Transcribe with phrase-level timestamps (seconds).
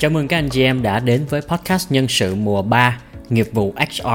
[0.00, 3.00] Chào mừng các anh chị em đã đến với podcast nhân sự mùa 3
[3.30, 4.08] nghiệp vụ HR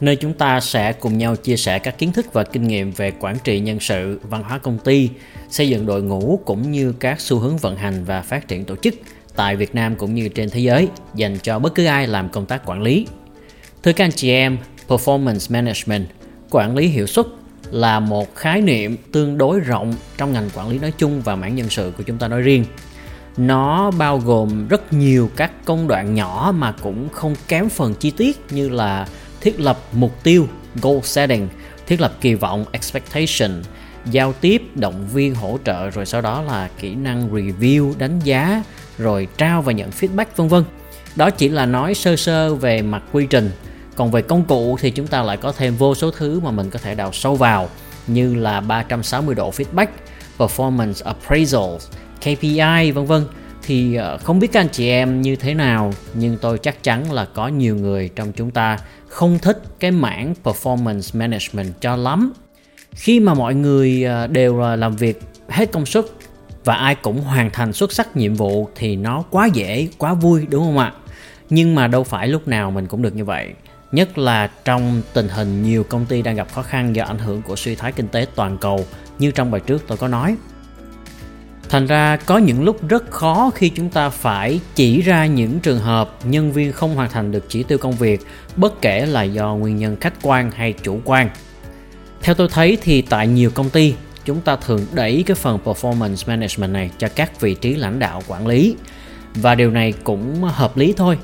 [0.00, 3.12] nơi chúng ta sẽ cùng nhau chia sẻ các kiến thức và kinh nghiệm về
[3.20, 5.10] quản trị nhân sự, văn hóa công ty,
[5.48, 8.76] xây dựng đội ngũ cũng như các xu hướng vận hành và phát triển tổ
[8.76, 8.94] chức
[9.36, 12.46] tại Việt Nam cũng như trên thế giới dành cho bất cứ ai làm công
[12.46, 13.06] tác quản lý.
[13.82, 14.58] Thưa các anh chị em,
[14.88, 16.06] performance management,
[16.50, 17.26] quản lý hiệu suất
[17.70, 21.56] là một khái niệm tương đối rộng trong ngành quản lý nói chung và mảng
[21.56, 22.64] nhân sự của chúng ta nói riêng
[23.36, 28.10] nó bao gồm rất nhiều các công đoạn nhỏ mà cũng không kém phần chi
[28.10, 29.08] tiết như là
[29.40, 30.48] thiết lập mục tiêu,
[30.82, 31.48] goal setting,
[31.86, 33.62] thiết lập kỳ vọng, expectation,
[34.10, 38.62] giao tiếp, động viên, hỗ trợ, rồi sau đó là kỹ năng review, đánh giá,
[38.98, 40.64] rồi trao và nhận feedback, vân vân
[41.16, 43.50] đó chỉ là nói sơ sơ về mặt quy trình
[43.96, 46.70] còn về công cụ thì chúng ta lại có thêm vô số thứ mà mình
[46.70, 47.68] có thể đào sâu vào,
[48.06, 49.86] như là 360 độ feedback,
[50.38, 51.88] performance appraisals.
[52.26, 53.24] KPI vân vân.
[53.62, 57.12] Thì ờ, không biết các anh chị em như thế nào, nhưng tôi chắc chắn
[57.12, 62.32] là có nhiều người trong chúng ta không thích cái mảng performance management cho lắm.
[62.92, 66.04] Khi mà mọi người ờ, đều làm việc hết công suất
[66.64, 70.46] và ai cũng hoàn thành xuất sắc nhiệm vụ thì nó quá dễ, quá vui,
[70.50, 70.92] đúng không ạ?
[71.50, 73.52] Nhưng mà đâu phải lúc nào mình cũng được như vậy.
[73.92, 77.42] Nhất là trong tình hình nhiều công ty đang gặp khó khăn do ảnh hưởng
[77.42, 78.86] của suy thoái kinh tế toàn cầu,
[79.18, 80.36] như trong bài trước tôi có nói
[81.68, 85.78] thành ra có những lúc rất khó khi chúng ta phải chỉ ra những trường
[85.78, 88.20] hợp nhân viên không hoàn thành được chỉ tiêu công việc,
[88.56, 91.28] bất kể là do nguyên nhân khách quan hay chủ quan.
[92.22, 93.94] Theo tôi thấy thì tại nhiều công ty,
[94.24, 98.22] chúng ta thường đẩy cái phần performance management này cho các vị trí lãnh đạo
[98.28, 98.76] quản lý.
[99.34, 101.18] Và điều này cũng hợp lý thôi,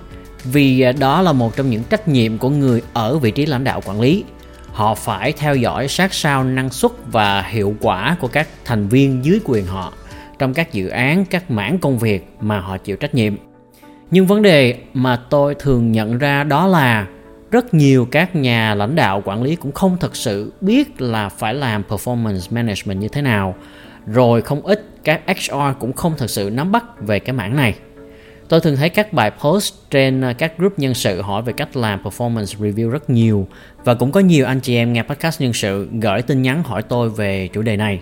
[0.45, 3.83] vì đó là một trong những trách nhiệm của người ở vị trí lãnh đạo
[3.87, 4.25] quản lý.
[4.73, 9.25] Họ phải theo dõi sát sao năng suất và hiệu quả của các thành viên
[9.25, 9.93] dưới quyền họ
[10.43, 13.35] trong các dự án, các mảng công việc mà họ chịu trách nhiệm.
[14.11, 17.07] Nhưng vấn đề mà tôi thường nhận ra đó là
[17.51, 21.55] rất nhiều các nhà lãnh đạo quản lý cũng không thật sự biết là phải
[21.55, 23.55] làm performance management như thế nào.
[24.07, 27.75] Rồi không ít các HR cũng không thật sự nắm bắt về cái mảng này.
[28.49, 31.77] Tôi thường thấy các bài post trên ờ, các group nhân sự hỏi về cách
[31.77, 33.49] làm performance review rất nhiều.
[33.85, 36.83] Và cũng có nhiều anh chị em nghe podcast nhân sự gửi tin nhắn hỏi
[36.83, 38.01] tôi về chủ đề này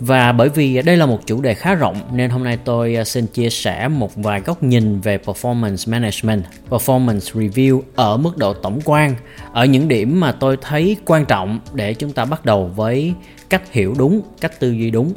[0.00, 3.04] và bởi vì đây là một chủ đề khá rộng nên hôm nay tôi à,
[3.04, 8.52] xin chia sẻ một vài góc nhìn về performance management, performance review ở mức độ
[8.52, 9.14] tổng quan,
[9.52, 13.14] ở những điểm mà tôi thấy quan trọng để chúng ta bắt đầu với
[13.50, 15.12] cách hiểu đúng, cách tư duy đúng.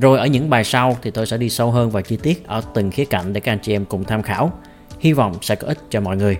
[0.00, 2.62] Rồi ở những bài sau thì tôi sẽ đi sâu hơn vào chi tiết ở
[2.74, 4.52] từng khía cạnh để các anh chị em cùng tham khảo.
[5.00, 6.36] Hy vọng sẽ có ích cho mọi người.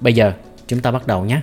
[0.00, 0.32] Bây giờ
[0.66, 1.40] chúng ta bắt đầu nhé.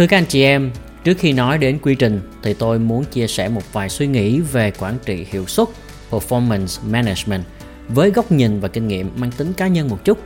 [0.00, 0.70] Thưa các anh chị em,
[1.04, 4.40] trước khi nói đến quy trình thì tôi muốn chia sẻ một vài suy nghĩ
[4.40, 5.68] về quản trị hiệu suất,
[6.10, 7.44] performance management
[7.88, 10.18] với góc nhìn và kinh nghiệm mang tính cá nhân một chút.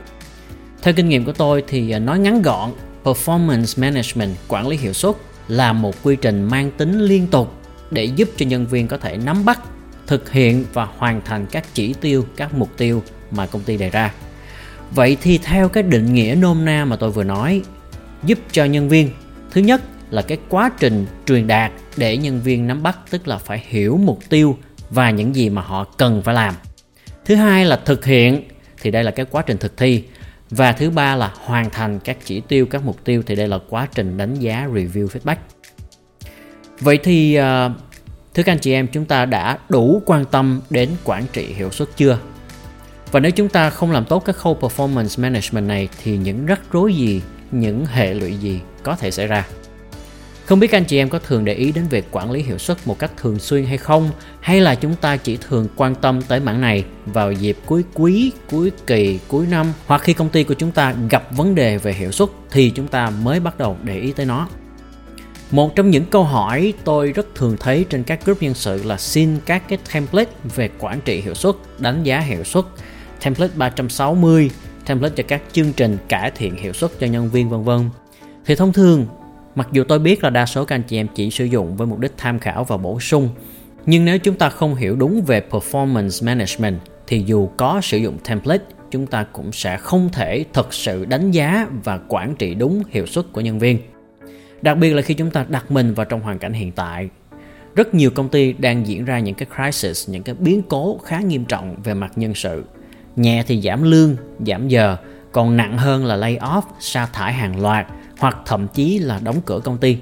[0.81, 2.71] Theo kinh nghiệm của tôi thì à, nói ngắn gọn,
[3.03, 5.15] performance management quản lý hiệu suất
[5.47, 7.53] là một quy trình mang tính liên tục
[7.91, 9.59] để giúp cho nhân viên có thể nắm bắt,
[10.07, 13.89] thực hiện và hoàn thành các chỉ tiêu, các mục tiêu mà công ty đề
[13.89, 14.13] ra.
[14.91, 17.61] Vậy thì theo cái định nghĩa nôm na mà tôi vừa nói,
[18.23, 19.09] giúp cho nhân viên
[19.55, 23.37] thứ nhất là cái quá trình truyền đạt để nhân viên nắm bắt, tức là
[23.37, 24.57] phải hiểu mục tiêu
[24.89, 26.55] và những gì mà họ cần phải làm.
[27.25, 28.43] Thứ hai là thực hiện,
[28.81, 30.03] thì đây là cái quá trình thực thi.
[30.49, 33.59] Và thứ ba là hoàn thành các chỉ tiêu, các mục tiêu, thì đây là
[33.69, 35.35] quá trình đánh giá, review, feedback.
[36.79, 37.69] Vậy thì à,
[38.33, 41.71] thưa các anh chị em, chúng ta đã đủ quan tâm đến quản trị hiệu
[41.71, 42.19] suất chưa?
[43.11, 46.61] Và nếu chúng ta không làm tốt các khâu performance management này thì những rắc
[46.71, 47.21] rối gì
[47.51, 49.45] những hệ lụy gì có thể xảy ra.
[50.45, 52.77] Không biết anh chị em có thường để ý đến việc quản lý hiệu suất
[52.87, 54.09] một cách thường xuyên hay không
[54.39, 58.31] hay là chúng ta chỉ thường quan tâm tới mảng này vào dịp cuối quý,
[58.49, 61.93] cuối kỳ, cuối năm hoặc khi công ty của chúng ta gặp vấn đề về
[61.93, 64.47] hiệu suất thì chúng ta mới bắt đầu để ý tới nó.
[65.51, 68.97] Một trong những câu hỏi tôi rất thường thấy trên các group nhân sự là
[68.97, 72.65] xin các cái template về quản trị hiệu suất, đánh giá hiệu suất,
[73.25, 74.49] template 360,
[74.85, 77.89] template cho các chương trình cải thiện hiệu suất cho nhân viên vân vân
[78.45, 79.05] thì thông thường,
[79.55, 81.87] mặc dù tôi biết là đa số các anh chị em chỉ sử dụng với
[81.87, 83.29] mục đích tham khảo và bổ sung,
[83.85, 88.17] nhưng nếu chúng ta không hiểu đúng về performance management thì dù có sử dụng
[88.29, 92.83] template, chúng ta cũng sẽ không thể thực sự đánh giá và quản trị đúng
[92.89, 93.79] hiệu suất của nhân viên.
[94.61, 97.09] Đặc biệt là khi chúng ta đặt mình vào trong hoàn cảnh hiện tại.
[97.75, 101.19] Rất nhiều công ty đang diễn ra những cái crisis, những cái biến cố khá
[101.19, 102.63] nghiêm trọng về mặt nhân sự.
[103.15, 104.15] Nhẹ thì giảm lương,
[104.47, 104.97] giảm giờ,
[105.31, 107.85] còn nặng hơn là lay off, sa thải hàng loạt
[108.19, 109.97] hoặc thậm chí là đóng cửa công ty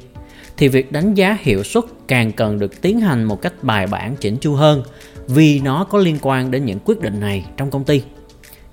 [0.58, 4.16] thì việc đánh giá hiệu suất càng cần được tiến hành một cách bài bản
[4.16, 4.84] chỉnh chu hơn
[5.28, 8.04] vì nó có liên quan đến những quyết định này trong công ty.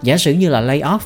[0.03, 0.99] Giả sử như là lay off,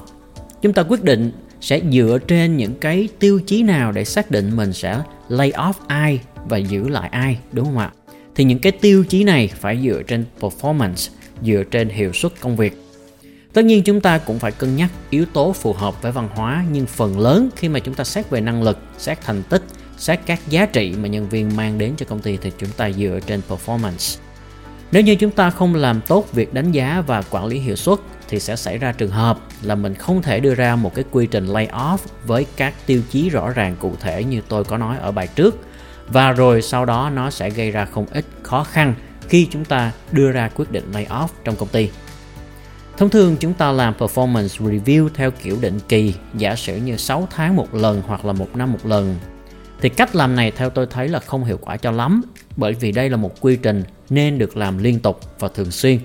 [0.62, 4.56] chúng ta quyết định sẽ dựa trên những cái tiêu chí nào để xác định
[4.56, 7.92] mình sẽ lay off ai và giữ lại ai đúng không ạ?
[8.34, 11.10] Thì những cái tiêu chí này phải dựa trên performance,
[11.42, 12.83] dựa trên hiệu suất công việc.
[13.54, 16.64] Tất nhiên chúng ta cũng phải cân nhắc yếu tố phù hợp với văn hóa
[16.72, 19.62] nhưng phần lớn khi mà chúng ta xét về năng lực, xét thành tích,
[19.96, 22.90] xét các giá trị mà nhân viên mang đến cho công ty thì chúng ta
[22.90, 24.18] dựa trên performance.
[24.92, 27.98] Nếu như chúng ta không làm tốt việc đánh giá và quản lý hiệu suất
[28.28, 31.26] thì sẽ xảy ra trường hợp là mình không thể đưa ra một cái quy
[31.26, 34.96] trình lay off với các tiêu chí rõ ràng cụ thể như tôi có nói
[34.98, 35.58] ở bài trước
[36.08, 38.94] và rồi sau đó nó sẽ gây ra không ít khó khăn
[39.28, 41.90] khi chúng ta đưa ra quyết định lay off trong công ty.
[42.96, 47.28] Thông thường chúng ta làm performance review theo kiểu định kỳ, giả sử như 6
[47.30, 49.16] tháng một lần hoặc là một năm một lần.
[49.80, 52.22] Thì cách làm này theo tôi thấy là không hiệu quả cho lắm,
[52.56, 55.98] bởi vì đây là một quy trình nên được làm liên tục và thường xuyên.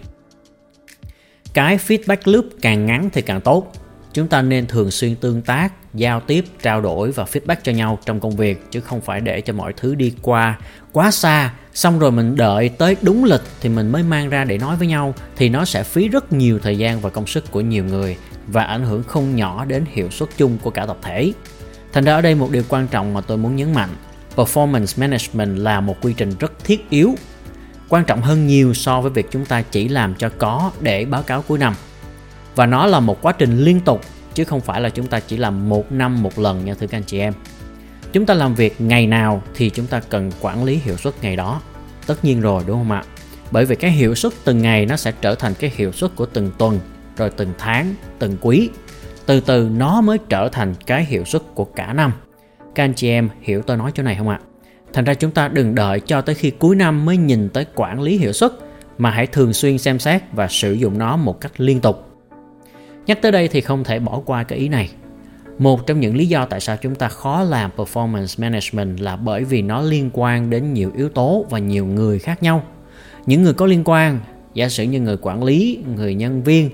[1.53, 3.71] Cái feedback loop càng ngắn thì càng tốt.
[4.13, 7.99] Chúng ta nên thường xuyên tương tác, giao tiếp, trao đổi và feedback cho nhau
[8.05, 10.57] trong công việc chứ không phải để cho mọi thứ đi qua
[10.91, 14.57] quá xa xong rồi mình đợi tới đúng lịch thì mình mới mang ra để
[14.57, 17.61] nói với nhau thì nó sẽ phí rất nhiều thời gian và công sức của
[17.61, 18.17] nhiều người
[18.47, 21.31] và ảnh hưởng không nhỏ đến hiệu suất chung của cả tập thể.
[21.93, 23.89] Thành ra ở đây một điều quan trọng mà tôi muốn nhấn mạnh,
[24.35, 27.15] performance management là một quy trình rất thiết yếu,
[27.89, 31.23] quan trọng hơn nhiều so với việc chúng ta chỉ làm cho có để báo
[31.23, 31.73] cáo cuối năm.
[32.59, 34.01] Và nó là một quá trình liên tục,
[34.33, 36.97] chứ không phải là chúng ta chỉ làm một năm một lần nha, thưa các
[36.97, 37.33] anh chị em.
[38.13, 41.35] Chúng ta làm việc ngày nào thì chúng ta cần quản lý hiệu suất ngày
[41.35, 41.61] đó.
[42.07, 43.03] Tất nhiên rồi, đúng không ạ?
[43.51, 46.25] Bởi vì cái hiệu suất từng ngày nó sẽ trở thành cái hiệu suất của
[46.25, 46.79] từng tuần,
[47.17, 48.69] rồi từng tháng, từng quý.
[49.25, 52.13] Từ từ nó mới trở thành cái hiệu suất của cả năm.
[52.75, 54.39] Các anh chị em hiểu tôi nói chỗ này không ạ?
[54.93, 58.01] Thành ra chúng ta đừng đợi cho tới khi cuối năm mới nhìn tới quản
[58.01, 58.51] lý hiệu suất,
[58.97, 62.08] mà hãy thường xuyên xem xét và sử dụng nó một cách liên tục
[63.05, 64.89] nhắc tới đây thì không thể bỏ qua cái ý này.
[65.57, 69.43] Một trong những lý do tại sao chúng ta khó làm performance management là bởi
[69.43, 72.63] vì nó liên quan đến nhiều yếu tố và nhiều người khác nhau.
[73.25, 74.19] Những người có liên quan,
[74.53, 76.69] giả sử như người quản lý, người nhân viên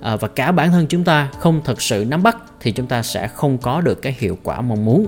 [0.00, 3.02] à, và cả bản thân chúng ta không thực sự nắm bắt thì chúng ta
[3.02, 5.06] sẽ không có được cái hiệu quả mong muốn.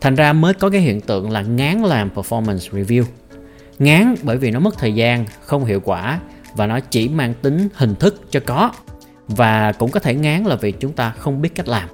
[0.00, 3.04] Thành ra mới có cái hiện tượng là ngán làm performance review.
[3.78, 6.20] Ngán bởi vì nó mất thời gian, không hiệu quả
[6.54, 8.70] và nó chỉ mang tính hình thức cho có
[9.28, 11.88] và cũng có thể ngán là vì chúng ta không biết cách làm.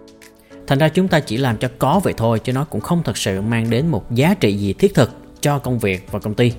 [0.66, 3.16] Thành ra chúng ta chỉ làm cho có vậy thôi, chứ nó cũng không thật
[3.16, 5.10] sự mang đến một giá trị gì thiết thực
[5.40, 6.52] cho công việc và công ty.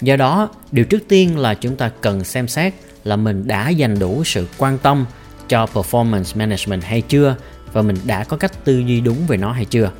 [0.00, 2.74] Do đó, điều trước tiên là chúng ta cần xem xét
[3.04, 5.06] là mình đã dành đủ sự quan tâm
[5.48, 7.36] cho performance management hay chưa,
[7.72, 9.90] và mình đã có cách tư duy đúng về nó hay chưa.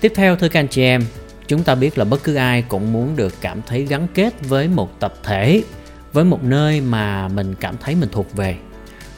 [0.00, 1.04] Tiếp theo, thưa các anh chị em,
[1.48, 4.68] chúng ta biết là bất cứ ai cũng muốn được cảm thấy gắn kết với
[4.68, 5.62] một tập thể
[6.14, 8.56] với một nơi mà mình cảm thấy mình thuộc về,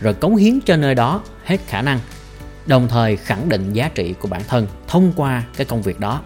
[0.00, 1.98] rồi cống hiến cho nơi đó hết khả năng,
[2.66, 6.22] đồng thời khẳng định giá trị của bản thân thông qua cái công việc đó.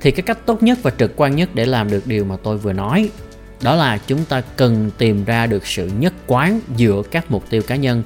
[0.00, 2.58] Thì cái cách tốt nhất và trực quan nhất để làm được điều mà tôi
[2.58, 3.10] vừa nói,
[3.62, 7.62] đó là chúng ta cần tìm ra được sự nhất quán giữa các mục tiêu
[7.62, 8.02] cá nhân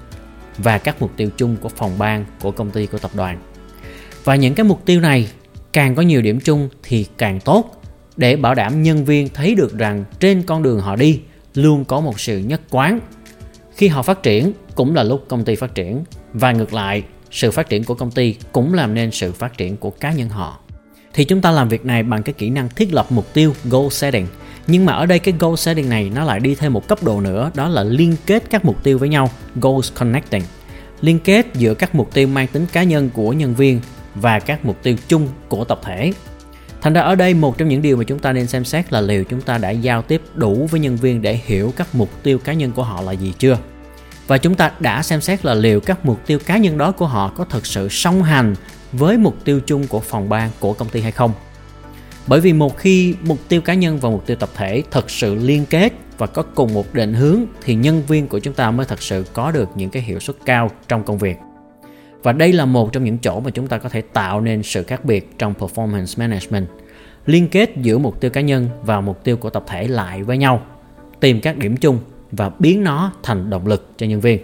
[0.58, 3.38] và các mục tiêu chung của phòng ban, của công ty, của tập đoàn.
[4.24, 5.28] Và những cái mục tiêu này
[5.72, 7.82] càng có nhiều điểm chung thì càng tốt
[8.16, 11.20] để bảo đảm nhân viên thấy được rằng trên con đường họ đi
[11.54, 13.00] luôn có một sự nhất quán.
[13.74, 16.04] Khi họ phát triển, cũng là lúc công ty phát triển.
[16.32, 19.76] Và ngược lại, sự phát triển của công ty cũng làm nên sự phát triển
[19.76, 20.58] của cá nhân họ.
[21.14, 23.88] Thì chúng ta làm việc này bằng cái kỹ năng thiết lập mục tiêu goal
[23.88, 24.26] setting.
[24.66, 27.20] Nhưng mà ở đây cái goal setting này nó lại đi thêm một cấp độ
[27.20, 30.42] nữa, đó là liên kết các mục tiêu với nhau, goals connecting.
[31.00, 33.80] Liên kết giữa các mục tiêu mang tính cá nhân của nhân viên
[34.14, 36.12] và các mục tiêu chung của tập thể
[36.82, 39.00] thành ra ở đây một trong những điều mà chúng ta nên xem xét là
[39.00, 42.38] liệu chúng ta đã giao tiếp đủ với nhân viên để hiểu các mục tiêu
[42.38, 43.58] cá nhân của họ là gì chưa?
[44.26, 47.06] Và chúng ta đã xem xét là liệu các mục tiêu cá nhân đó của
[47.06, 48.54] họ có thực sự song hành
[48.92, 51.32] với mục tiêu chung của phòng ban, của công ty hay không?
[52.26, 55.34] Bởi vì một khi mục tiêu cá nhân và mục tiêu tập thể thật sự
[55.34, 58.86] liên kết và có cùng một định hướng, thì nhân viên của chúng ta mới
[58.86, 61.36] thật sự có được những cái hiệu suất cao trong công việc
[62.22, 64.82] và đây là một trong những chỗ mà chúng ta có thể tạo nên sự
[64.82, 66.66] khác biệt trong performance management,
[67.26, 70.38] liên kết giữa mục tiêu cá nhân và mục tiêu của tập thể lại với
[70.38, 70.62] nhau,
[71.20, 71.98] tìm các điểm chung
[72.32, 74.38] và biến nó thành động lực cho nhân viên.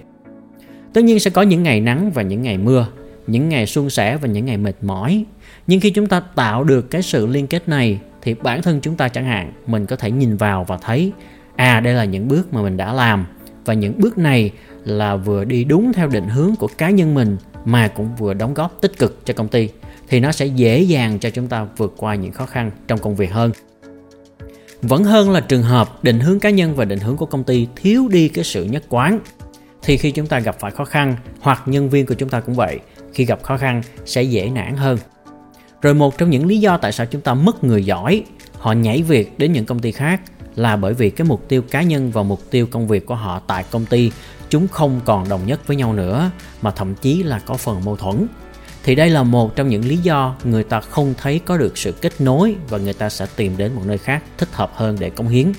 [0.93, 2.87] Tất nhiên sẽ có những ngày nắng và những ngày mưa,
[3.27, 5.25] những ngày suôn sẻ và những ngày mệt mỏi.
[5.67, 8.97] Nhưng khi chúng ta tạo được cái sự liên kết này thì bản thân chúng
[8.97, 11.13] ta chẳng hạn, mình có thể nhìn vào và thấy
[11.57, 13.27] à đây là những bước mà mình đã làm.
[13.65, 14.51] Và những bước này
[14.85, 17.37] là vừa đi đúng theo định hướng của cá nhân mình
[17.69, 19.69] mà cũng vừa đóng góp tích cực cho công ty,
[20.09, 23.17] thì nó sẽ dễ dàng cho chúng ta vượt qua những khó khăn trong công
[23.17, 23.53] việc hơn.
[24.83, 27.69] Vẫn hơn là trường hợp định hướng cá nhân và định hướng của công ty
[27.77, 29.21] thiếu đi cái sự nhất quán,
[29.83, 32.55] thì khi chúng ta gặp phải khó khăn, hoặc nhân viên của chúng ta cũng
[32.55, 32.79] vậy,
[33.13, 34.99] khi gặp khó khăn sẽ dễ nản hơn.
[35.83, 38.23] Rồi một trong những lý do tại sao chúng ta mất người giỏi,
[38.53, 40.21] họ nhảy việc đến những công ty khác
[40.57, 43.41] là bởi vì cái mục tiêu cá nhân và mục tiêu công việc của họ
[43.47, 44.11] tại công ty
[44.51, 46.31] chúng không còn đồng nhất với nhau nữa,
[46.63, 48.27] mà thậm chí là có phần mâu thuẫn.
[48.83, 51.93] Thì đây là một trong những lý do người ta không thấy có được sự
[51.93, 55.11] kết nối và người ta sẽ tìm đến một nơi khác thích hợp hơn để
[55.11, 55.53] cống hiến.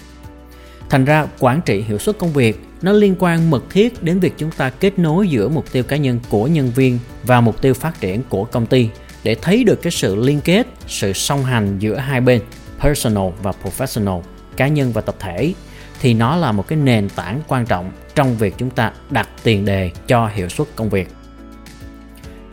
[0.89, 4.33] Thành ra, quản trị hiệu suất công việc, nó liên quan mật thiết đến việc
[4.37, 7.73] chúng ta kết nối giữa mục tiêu cá nhân của nhân viên và mục tiêu
[7.73, 8.89] phát triển của công ty
[9.23, 12.41] để thấy được cái sự liên kết, sự song hành giữa hai bên,
[12.79, 14.21] personal và professional,
[14.57, 15.53] cá nhân và tập thể.
[16.01, 19.65] Thì nó là một cái nền tảng quan trọng trong việc chúng ta đặt tiền
[19.65, 21.07] đề cho hiệu suất công việc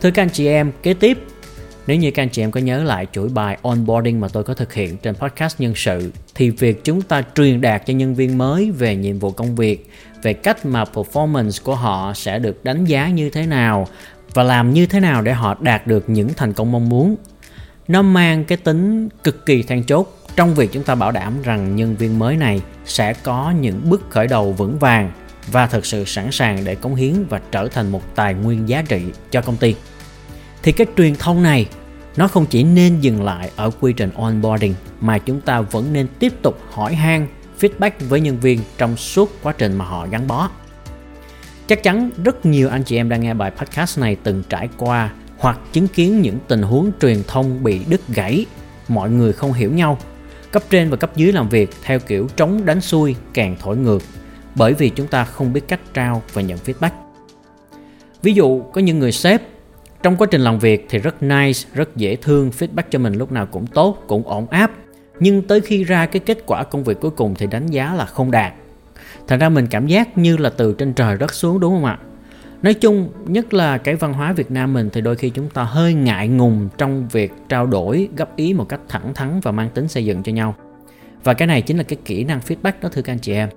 [0.01, 1.17] Thưa các anh chị em, kế tiếp
[1.87, 4.53] nếu như các anh chị em có nhớ lại chuỗi bài onboarding mà tôi có
[4.53, 8.37] thực hiện trên podcast nhân sự thì việc chúng ta truyền đạt cho nhân viên
[8.37, 9.89] mới về nhiệm vụ công việc,
[10.23, 13.87] về cách mà performance của họ sẽ được đánh giá như thế nào
[14.33, 17.15] và làm như thế nào để họ đạt được những thành công mong muốn.
[17.87, 21.75] Nó mang cái tính cực kỳ then chốt trong việc chúng ta bảo đảm rằng
[21.75, 25.11] nhân viên mới này sẽ có những bước khởi đầu vững vàng
[25.51, 28.81] và thực sự sẵn sàng để cống hiến và trở thành một tài nguyên giá
[28.81, 29.01] trị
[29.31, 29.75] cho công ty.
[30.63, 31.67] Thì cái truyền thông này,
[32.17, 36.07] nó không chỉ nên dừng lại ở quy trình onboarding mà chúng ta vẫn nên
[36.19, 37.27] tiếp tục hỏi han,
[37.59, 40.49] feedback với nhân viên trong suốt quá trình mà họ gắn bó.
[41.67, 45.11] Chắc chắn rất nhiều anh chị em đang nghe bài podcast này từng trải qua
[45.37, 48.45] hoặc chứng kiến những tình huống truyền thông bị đứt gãy,
[48.87, 49.97] mọi người không hiểu nhau,
[50.51, 54.03] cấp trên và cấp dưới làm việc theo kiểu trống đánh xuôi, càng thổi ngược
[54.57, 56.89] bởi vì chúng ta không biết cách trao và nhận feedback.
[58.21, 59.41] Ví dụ có những người sếp
[60.03, 63.31] trong quá trình làm việc thì rất nice, rất dễ thương, feedback cho mình lúc
[63.31, 64.71] nào cũng tốt, cũng ổn áp.
[65.19, 68.05] Nhưng tới khi ra cái kết quả công việc cuối cùng thì đánh giá là
[68.05, 68.53] không đạt.
[69.27, 71.99] Thành ra mình cảm giác như là từ trên trời rớt xuống đúng không ạ?
[72.61, 75.63] Nói chung, nhất là cái văn hóa Việt Nam mình thì đôi khi chúng ta
[75.63, 79.69] hơi ngại ngùng trong việc trao đổi, góp ý một cách thẳng thắn và mang
[79.69, 80.55] tính xây dựng cho nhau.
[81.23, 83.49] Và cái này chính là cái kỹ năng feedback đó thưa các anh chị em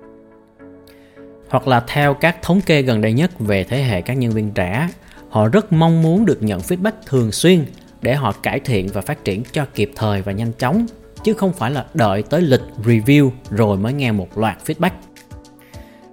[1.51, 4.51] hoặc là theo các thống kê gần đây nhất về thế hệ các nhân viên
[4.51, 4.89] trẻ,
[5.29, 7.65] họ rất mong muốn được nhận feedback thường xuyên
[8.01, 10.85] để họ cải thiện và phát triển cho kịp thời và nhanh chóng,
[11.23, 14.91] chứ không phải là đợi tới lịch review rồi mới nghe một loạt feedback.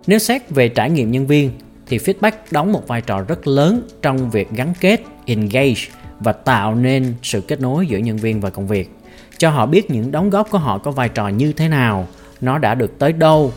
[0.07, 1.51] Nếu xét về trải nghiệm nhân viên,
[1.87, 5.81] thì feedback đóng một vai trò rất lớn trong việc gắn kết, engage
[6.21, 8.91] và tạo nên sự kết nối giữa nhân viên và công việc,
[9.39, 12.07] cho họ biết những đóng góp của họ có vai trò như thế nào,
[12.41, 13.53] nó đã được tới đâu,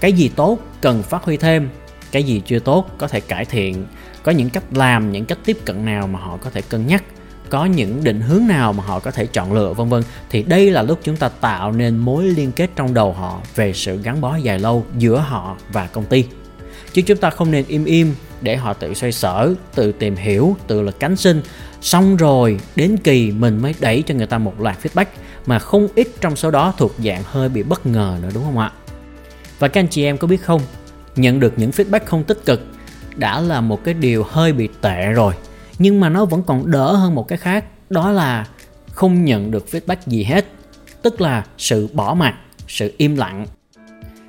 [0.00, 1.68] cái gì tốt cần phát huy thêm,
[2.12, 3.86] cái gì chưa tốt có thể cải thiện,
[4.22, 7.04] có những cách làm, những cách tiếp cận nào mà họ có thể cân nhắc,
[7.48, 10.02] có những định hướng nào mà họ có thể chọn lựa, vân vân.
[10.30, 13.72] Thì đây là lúc chúng ta tạo nên mối liên kết trong đầu họ về
[13.72, 16.24] sự gắn bó dài lâu giữa họ và công ty.
[16.92, 20.56] Chứ chúng ta không nên im im để họ tự xoay sở, tự tìm hiểu,
[20.66, 21.42] tự là cánh sinh.
[21.80, 25.06] Xong rồi, đến kỳ mình mới đẩy cho người ta một loạt feedback
[25.46, 28.58] mà không ít trong số đó thuộc dạng hơi bị bất ngờ nữa, đúng không
[28.58, 28.72] ạ?
[29.62, 30.60] Và các anh chị em có biết không,
[31.16, 32.66] nhận được những feedback không tích cực
[33.16, 35.34] đã là một cái điều hơi bị tệ rồi.
[35.78, 38.46] Nhưng mà nó vẫn còn đỡ hơn một cái khác, đó là
[38.92, 40.46] không nhận được feedback gì hết.
[41.02, 42.34] Tức là sự bỏ mặt,
[42.68, 43.46] sự im lặng.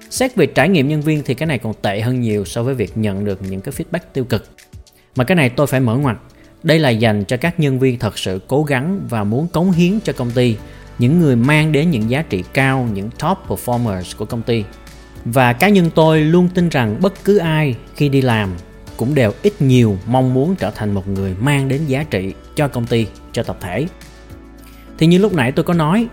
[0.10, 2.76] Xét về trải nghiệm nhân viên thì cái này còn tệ hơn nhiều so với
[2.76, 4.50] việc nhận được những cái feedback tiêu cực.
[5.16, 6.18] Mà cái này tôi phải mở ngoặt.
[6.64, 10.00] Đây là dành cho các nhân viên thật sự cố gắng và muốn cống hiến
[10.04, 10.56] cho công ty,
[11.00, 14.64] những người mang đến những giá trị cao, những top performers của công ty
[15.26, 18.50] và cá nhân tôi luôn tin rằng bất cứ ai khi đi làm
[18.98, 22.68] cũng đều ít nhiều mong muốn trở thành một người mang đến giá trị cho
[22.68, 23.88] công ty, cho tập thể.
[24.98, 26.08] Thì như lúc nãy tôi có nói,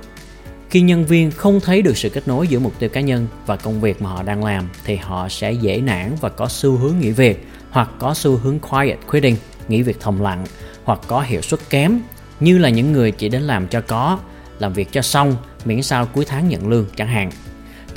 [0.71, 3.57] khi nhân viên không thấy được sự kết nối giữa mục tiêu cá nhân và
[3.57, 6.99] công việc mà họ đang làm thì họ sẽ dễ nản và có xu hướng
[6.99, 9.37] nghỉ việc hoặc có xu hướng quiet quitting,
[9.69, 10.47] nghỉ việc thầm lặng
[10.85, 12.01] hoặc có hiệu suất kém,
[12.41, 14.19] như là những người chỉ đến làm cho có,
[14.59, 17.31] làm việc cho xong, miễn sao cuối tháng nhận lương chẳng hạn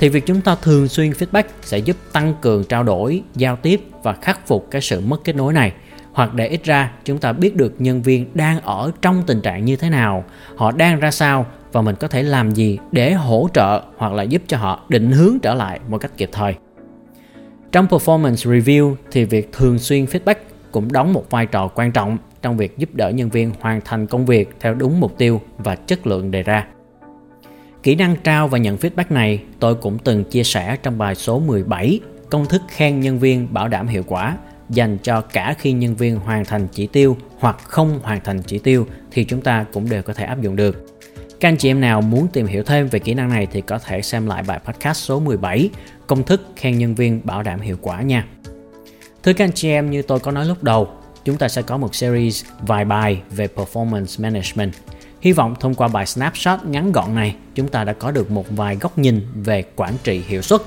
[0.03, 3.81] thì việc chúng ta thường xuyên feedback sẽ giúp tăng cường trao đổi, giao tiếp
[4.03, 5.73] và khắc phục cái sự mất kết nối này.
[6.13, 9.65] Hoặc để ít ra chúng ta biết được nhân viên đang ở trong tình trạng
[9.65, 10.23] như thế nào,
[10.55, 14.23] họ đang ra sao và mình có thể làm gì để hỗ trợ hoặc là
[14.23, 16.55] giúp cho họ định hướng trở lại một cách kịp thời.
[17.71, 20.35] Trong performance review thì việc thường xuyên feedback
[20.71, 24.07] cũng đóng một vai trò quan trọng trong việc giúp đỡ nhân viên hoàn thành
[24.07, 26.67] công việc theo đúng mục tiêu và chất lượng đề ra.
[27.83, 31.39] Kỹ năng trao và nhận feedback này tôi cũng từng chia sẻ trong bài số
[31.39, 31.99] 17
[32.29, 34.37] công thức khen nhân viên bảo đảm hiệu quả
[34.69, 38.59] dành cho cả khi nhân viên hoàn thành chỉ tiêu hoặc không hoàn thành chỉ
[38.59, 40.85] tiêu thì chúng ta cũng đều có thể áp dụng được.
[41.39, 43.79] Các anh chị em nào muốn tìm hiểu thêm về kỹ năng này thì có
[43.79, 45.69] thể xem lại bài podcast số 17
[46.07, 48.25] Công thức khen nhân viên bảo đảm hiệu quả nha.
[49.23, 50.89] Thưa các anh chị em như tôi có nói lúc đầu,
[51.25, 54.73] chúng ta sẽ có một series vài bài về performance management.
[55.23, 58.45] Hy vọng thông qua bài snapshot ngắn gọn này, chúng ta đã có được một
[58.49, 60.61] vài góc nhìn về quản trị hiệu suất.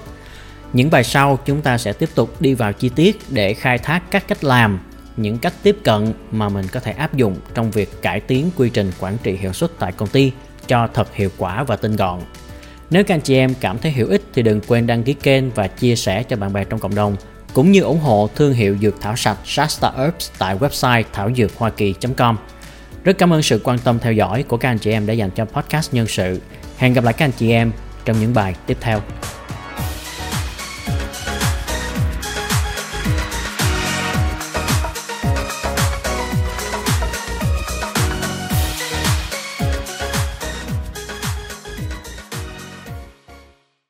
[0.72, 4.02] Những bài sau chúng ta sẽ tiếp tục đi vào chi tiết để khai thác
[4.10, 4.80] các cách làm,
[5.16, 8.70] những cách tiếp cận mà mình có thể áp dụng trong việc cải tiến quy
[8.70, 10.32] trình quản trị hiệu suất tại công ty
[10.66, 12.20] cho thật hiệu quả và tinh gọn.
[12.90, 15.50] Nếu các anh chị em cảm thấy hữu ích thì đừng quên đăng ký kênh
[15.50, 17.16] và chia sẻ cho bạn bè trong cộng đồng
[17.52, 21.56] cũng như ủng hộ thương hiệu dược thảo sạch Shasta Herbs tại website thảo dược
[21.56, 22.36] hoa kỳ.com.
[23.06, 25.30] Rất cảm ơn sự quan tâm theo dõi của các anh chị em đã dành
[25.30, 26.40] cho podcast nhân sự.
[26.76, 27.72] Hẹn gặp lại các anh chị em
[28.04, 29.00] trong những bài tiếp theo.